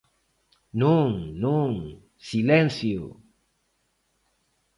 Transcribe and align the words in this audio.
Non, 0.81 1.09
non, 1.43 1.69
¡silencio! 2.29 3.01